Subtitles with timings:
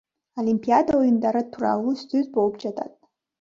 [0.43, 2.99] Олимпиада оюндары тууралуу сөз болуп жатат.